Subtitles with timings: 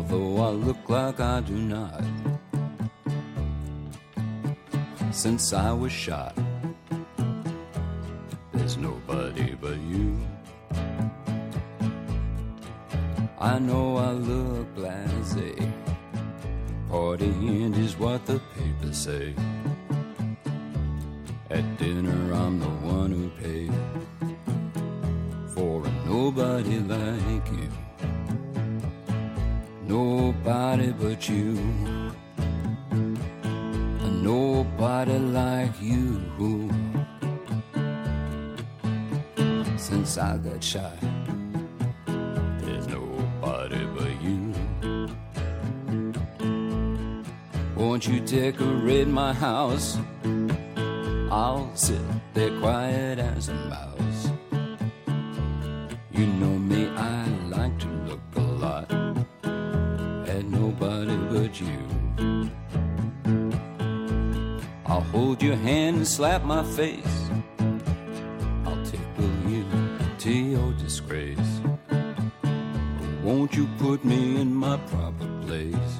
[0.00, 2.02] Although I look like I do not.
[5.12, 6.34] Since I was shot,
[8.54, 10.18] there's nobody but you.
[13.38, 15.52] I know I look blasé.
[16.88, 19.34] Partying is what the papers say.
[21.50, 23.70] At dinner, I'm the one who pays
[25.54, 27.89] for a nobody like you.
[29.90, 31.58] Nobody but you.
[34.22, 36.70] Nobody like you.
[39.76, 40.96] Since I got shot,
[42.60, 44.54] there's nobody but you.
[47.74, 49.98] Won't you decorate my house?
[51.32, 52.00] I'll sit
[52.34, 54.30] there quiet as a mouse.
[56.12, 56.59] You know
[61.60, 62.50] you.
[64.86, 67.30] I'll hold your hand and slap my face.
[68.66, 69.64] I'll tickle you
[70.18, 71.60] to your disgrace.
[73.22, 75.99] Won't you put me in my proper place?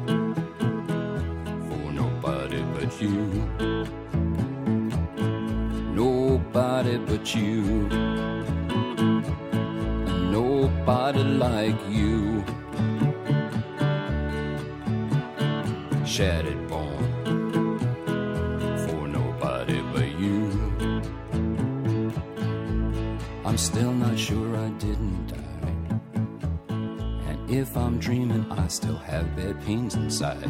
[2.99, 3.15] you.
[5.93, 7.61] Nobody but you.
[10.31, 12.43] Nobody like you.
[16.05, 17.77] Shattered bone
[18.85, 20.49] for nobody but you.
[23.45, 25.37] I'm still not sure I didn't die.
[27.29, 30.49] And if I'm dreaming, I still have bad pains inside.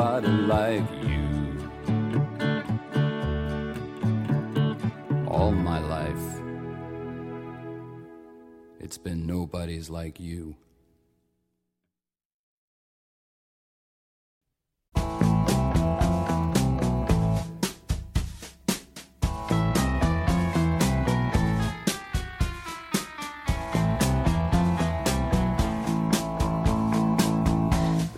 [0.00, 1.28] Nobody like you.
[5.28, 6.40] All my life,
[8.80, 10.56] it's been nobody's like you.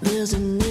[0.01, 0.62] There's a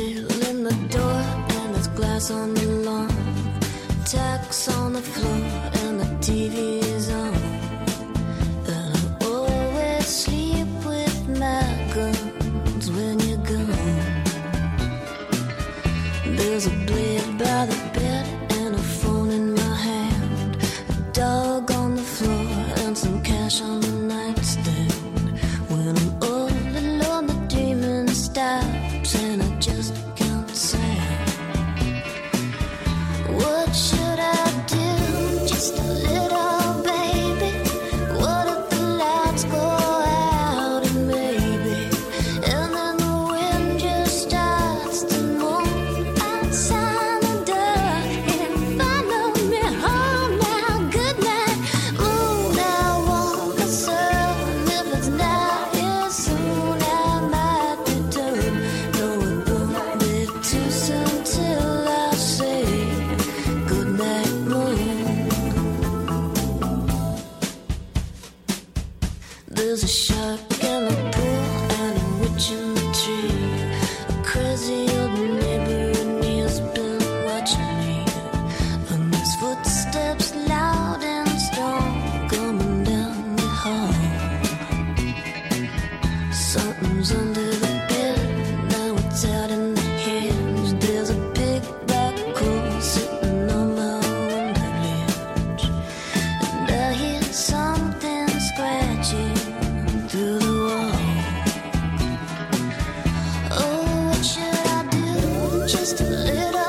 [106.23, 106.60] little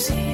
[0.00, 0.29] gypsy.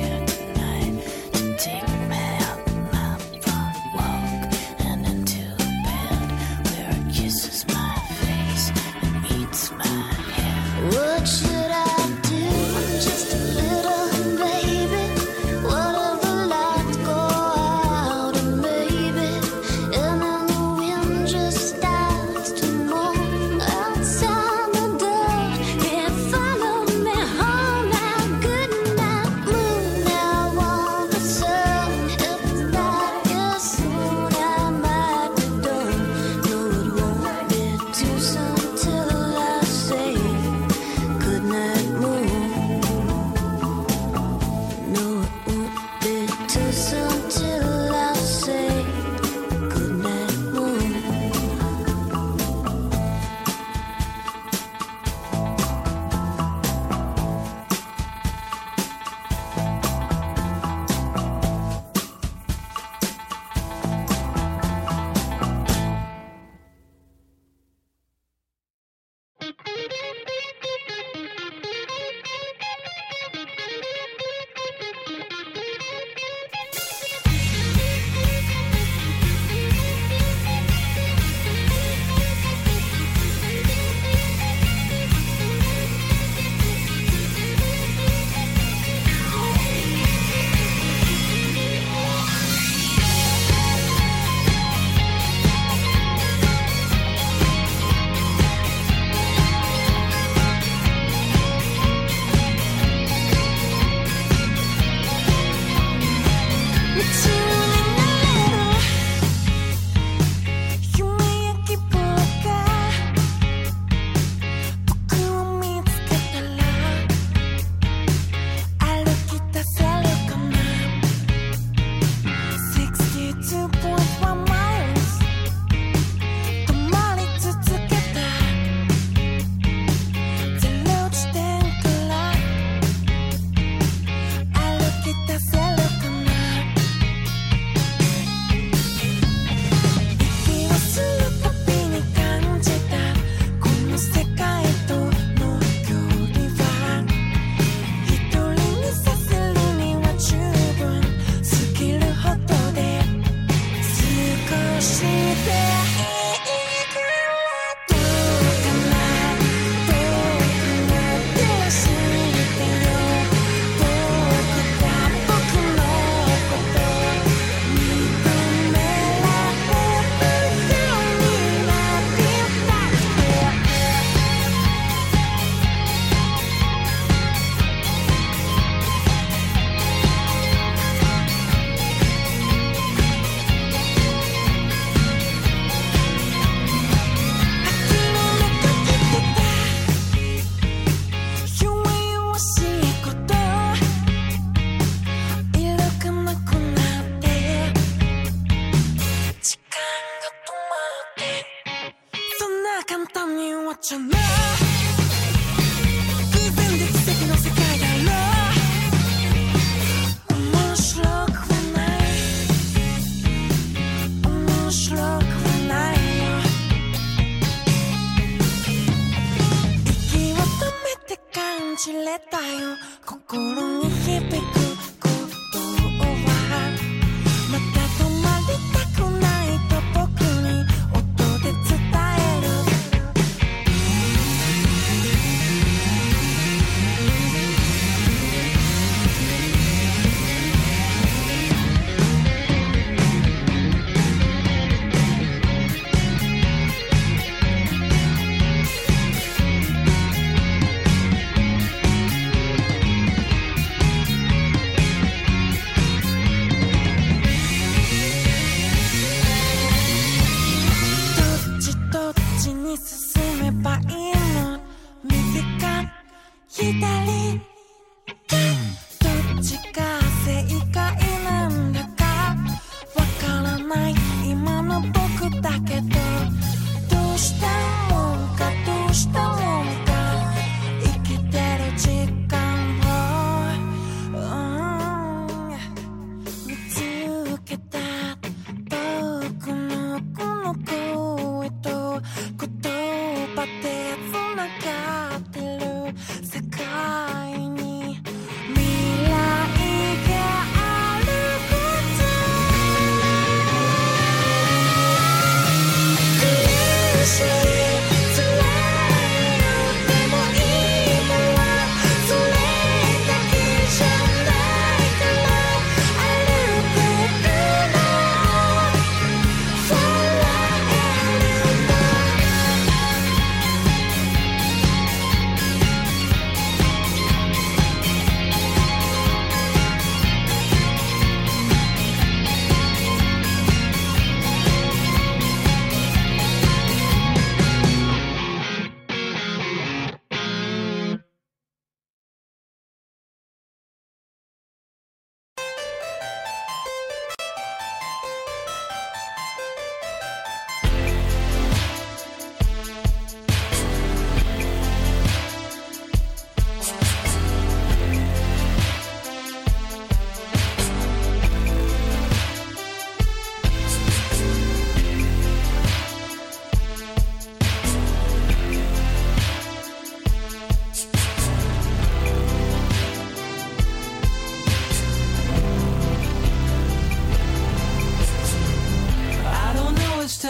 [222.30, 222.76] たよ。
[223.04, 223.85] 心を。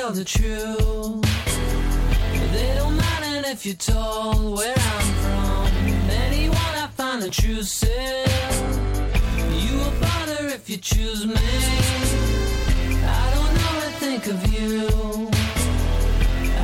[0.06, 1.22] Tell the truth.
[2.52, 5.66] They don't mind if you're told where I'm from.
[6.10, 8.56] Anyone I find the truth self.
[9.62, 11.34] You a bother if you choose me.
[13.20, 14.86] I don't know what I think of you.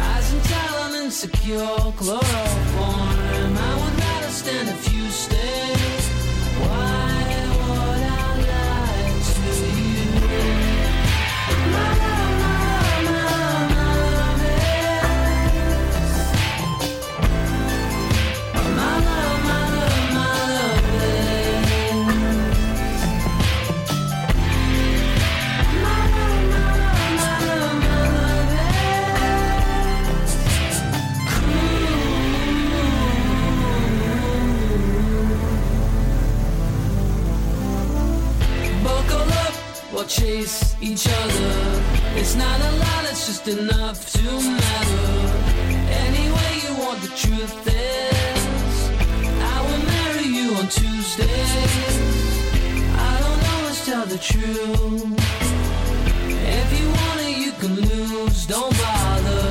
[0.09, 3.57] Eyes and tell I'm insecure, chloroform.
[3.69, 6.07] I would rather stand a few steps.
[6.61, 7.22] Why
[40.03, 41.83] we'll chase each other.
[42.17, 45.07] It's not a lot, it's just enough to matter.
[46.07, 48.91] Any way you want the truth is,
[49.55, 51.95] I will marry you on Tuesdays.
[53.09, 55.05] I don't always tell the truth.
[56.61, 59.45] If you want it, you can lose, don't bother.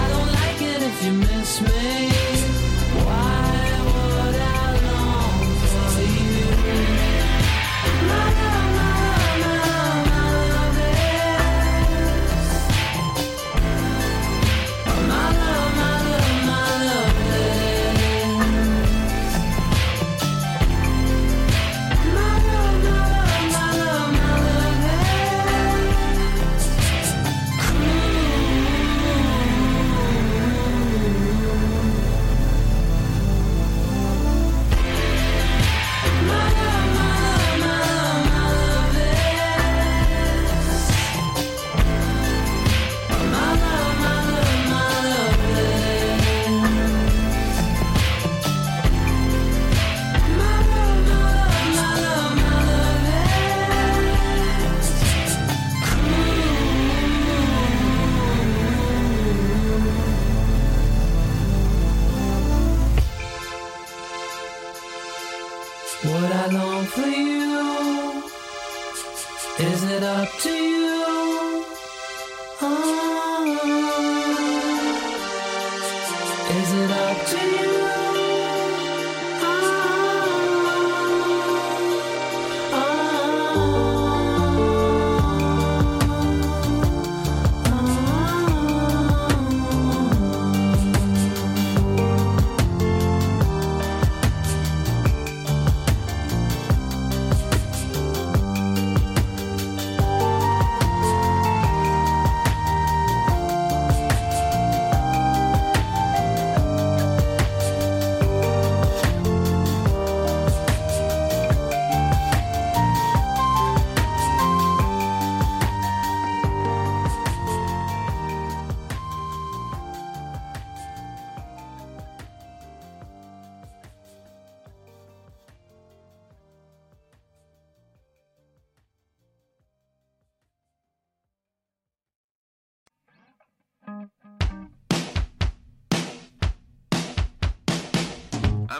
[0.00, 2.37] I don't like it if you miss me.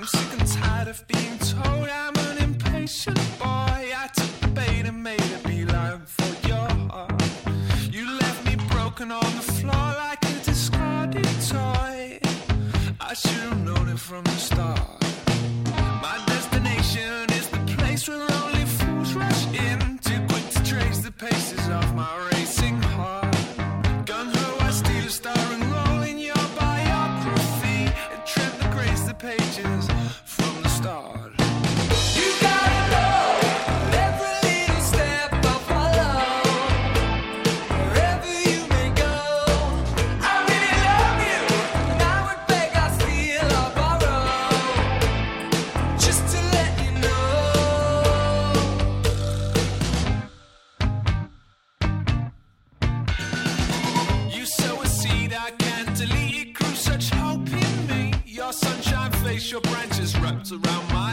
[0.08, 3.80] Sick and tired of being told I'm an impatient boy.
[4.04, 7.22] I took bait and made a beeline for your heart.
[7.90, 12.20] You left me broken on the floor like a discarded toy.
[13.00, 15.02] I should have known it from the start.
[16.06, 19.98] My destination is the place where only fools rush in.
[19.98, 22.37] Too quick to trace the paces of my racing
[59.52, 61.07] your branches wrapped around my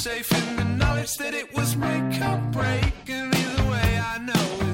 [0.00, 2.94] safe in the knowledge that it was make or break.
[3.08, 4.69] And either way, I know